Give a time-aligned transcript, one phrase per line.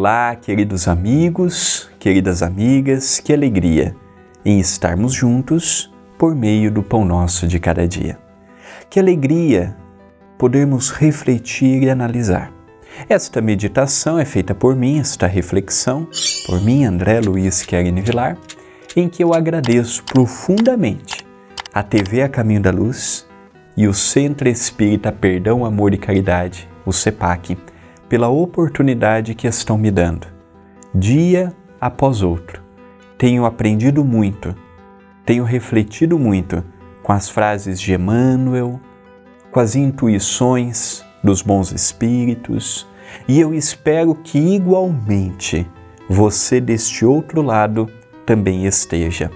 [0.00, 3.94] Olá, queridos amigos, queridas amigas, que alegria
[4.42, 8.18] em estarmos juntos por meio do pão nosso de cada dia.
[8.88, 9.76] Que alegria
[10.38, 12.50] podermos refletir e analisar.
[13.10, 16.08] Esta meditação é feita por mim, esta reflexão,
[16.46, 18.38] por mim, André Luiz Querini Vilar,
[18.96, 21.26] em que eu agradeço profundamente
[21.74, 23.26] a TV A Caminho da Luz
[23.76, 27.58] e o Centro Espírita Perdão, Amor e Caridade, o CEPAC,
[28.10, 30.26] pela oportunidade que estão me dando.
[30.92, 32.60] Dia após outro,
[33.16, 34.52] tenho aprendido muito,
[35.24, 36.64] tenho refletido muito
[37.04, 38.80] com as frases de Emmanuel,
[39.52, 42.84] com as intuições dos bons espíritos,
[43.28, 45.64] e eu espero que igualmente
[46.08, 47.88] você deste outro lado
[48.26, 49.30] também esteja.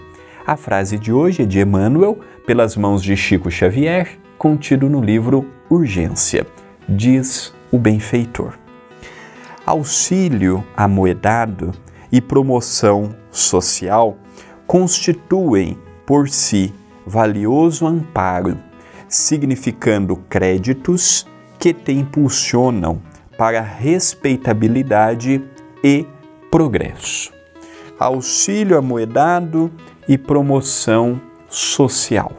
[0.45, 5.47] A frase de hoje é de Emmanuel, pelas mãos de Chico Xavier, contido no livro
[5.71, 6.45] Urgência.
[6.89, 8.64] Diz o benfeitor
[9.67, 11.73] auxílio amoedado
[12.13, 14.17] e promoção social
[14.67, 16.73] constituem por si
[17.07, 18.59] valioso amparo,
[19.09, 21.27] significando créditos
[21.59, 23.01] que te impulsionam
[23.39, 25.43] para respeitabilidade
[25.83, 26.07] e
[26.51, 27.33] progresso.
[27.99, 29.71] Auxílio amoedado
[30.09, 32.33] e promoção social.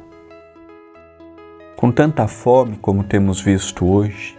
[1.75, 4.37] Com tanta fome como temos visto hoje,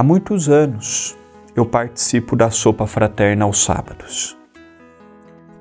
[0.00, 1.14] Há muitos anos
[1.54, 4.34] eu participo da sopa fraterna aos sábados.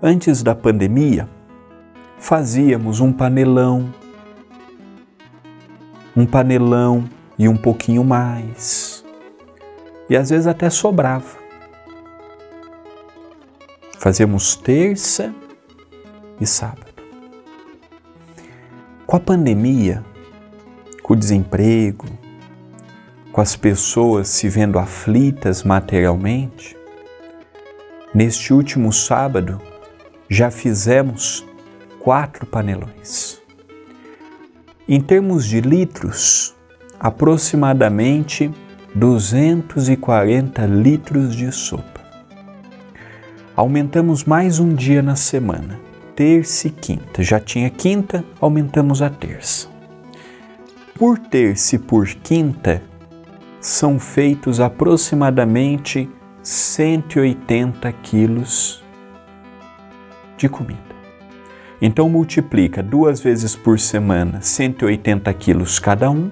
[0.01, 1.27] Antes da pandemia,
[2.17, 3.93] fazíamos um panelão,
[6.15, 7.03] um panelão
[7.37, 9.03] e um pouquinho mais.
[10.09, 11.37] E às vezes até sobrava.
[13.97, 15.35] Fazíamos terça
[16.39, 16.93] e sábado.
[19.05, 20.01] Com a pandemia,
[21.03, 22.05] com o desemprego,
[23.39, 26.75] com as pessoas se vendo aflitas materialmente,
[28.13, 29.61] neste último sábado
[30.29, 31.45] já fizemos
[32.01, 33.41] quatro panelões.
[34.85, 36.53] Em termos de litros,
[36.99, 38.51] aproximadamente
[38.93, 42.01] 240 litros de sopa.
[43.55, 45.79] Aumentamos mais um dia na semana,
[46.13, 47.23] terça e quinta.
[47.23, 49.69] Já tinha quinta, aumentamos a terça.
[50.93, 52.83] Por terça e por quinta,
[53.59, 56.09] são feitos aproximadamente
[56.41, 58.83] 180 quilos
[60.37, 60.79] de comida.
[61.81, 66.29] Então multiplica duas vezes por semana 180 quilos cada um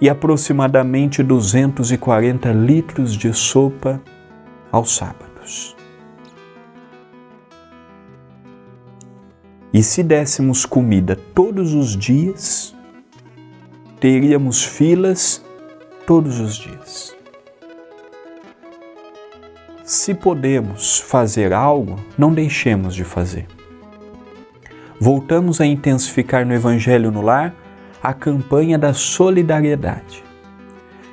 [0.00, 4.00] e aproximadamente 240 litros de sopa
[4.70, 5.76] aos sábados.
[9.72, 12.74] E se dessemos comida todos os dias,
[14.00, 15.45] teríamos filas
[16.06, 17.16] todos os dias.
[19.84, 23.46] Se podemos fazer algo, não deixemos de fazer.
[25.00, 27.52] Voltamos a intensificar no Evangelho no Lar
[28.00, 30.24] a campanha da solidariedade.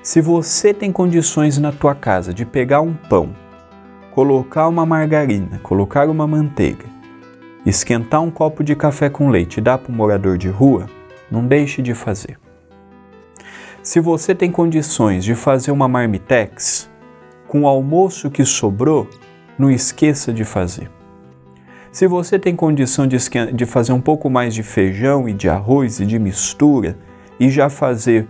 [0.03, 3.35] Se você tem condições na tua casa de pegar um pão,
[4.11, 6.85] colocar uma margarina, colocar uma manteiga,
[7.65, 10.85] esquentar um copo de café com leite e dar para um morador de rua,
[11.31, 12.42] não deixe de fazer.
[13.83, 16.89] Se você tem condições de fazer uma marmitex,
[17.49, 19.09] com o almoço que sobrou,
[19.59, 20.89] não esqueça de fazer.
[21.91, 23.17] Se você tem condição de,
[23.53, 26.97] de fazer um pouco mais de feijão e de arroz e de mistura
[27.37, 28.25] e já fazer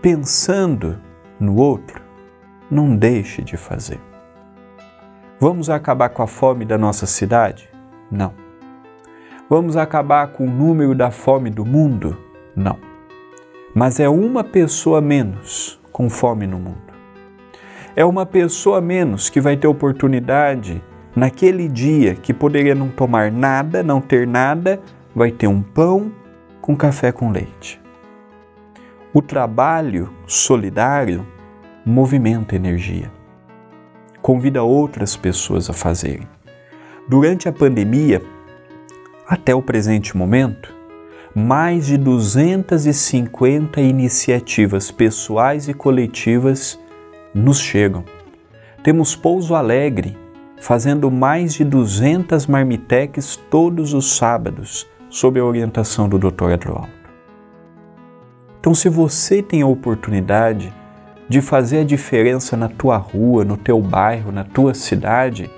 [0.00, 0.98] pensando
[1.38, 2.00] no outro,
[2.70, 4.00] não deixe de fazer.
[5.38, 7.68] Vamos acabar com a fome da nossa cidade?
[8.10, 8.32] Não.
[9.46, 12.16] Vamos acabar com o número da fome do mundo?
[12.56, 12.93] Não
[13.74, 16.94] mas é uma pessoa menos com fome no mundo.
[17.96, 20.82] É uma pessoa menos que vai ter oportunidade
[21.14, 24.80] naquele dia que poderia não tomar nada, não ter nada,
[25.14, 26.12] vai ter um pão
[26.60, 27.80] com café com leite.
[29.12, 31.26] O trabalho solidário
[31.84, 33.12] movimenta energia,
[34.20, 36.26] convida outras pessoas a fazerem.
[37.08, 38.22] Durante a pandemia,
[39.28, 40.74] até o presente momento,
[41.34, 46.78] mais de 250 iniciativas pessoais e coletivas
[47.34, 48.04] nos chegam.
[48.84, 50.16] Temos Pouso Alegre
[50.60, 56.52] fazendo mais de 200 marmiteques todos os sábados, sob a orientação do Dr.
[56.52, 56.88] Adroaldo.
[58.60, 60.72] Então, se você tem a oportunidade
[61.28, 65.50] de fazer a diferença na tua rua, no teu bairro, na tua cidade,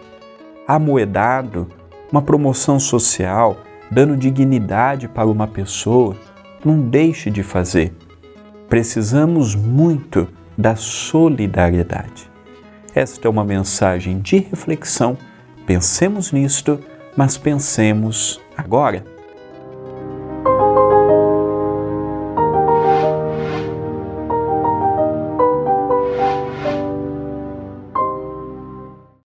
[0.67, 1.69] amoedado,
[2.11, 3.58] uma promoção social,
[3.91, 6.17] dando dignidade para uma pessoa,
[6.65, 7.93] não deixe de fazer.
[8.69, 12.31] Precisamos muito da solidariedade.
[12.94, 15.17] Esta é uma mensagem de reflexão.
[15.67, 16.81] Pensemos nisto,
[17.17, 19.16] mas pensemos agora.